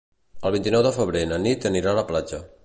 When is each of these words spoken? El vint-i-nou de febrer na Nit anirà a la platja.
El 0.49 0.53
vint-i-nou 0.55 0.83
de 0.87 0.93
febrer 0.95 1.21
na 1.33 1.39
Nit 1.45 1.69
anirà 1.71 1.93
a 1.93 1.99
la 2.01 2.07
platja. 2.11 2.43